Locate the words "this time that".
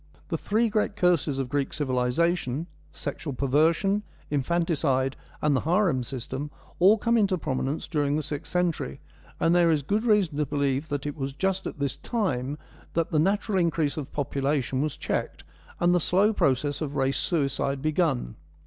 11.77-13.11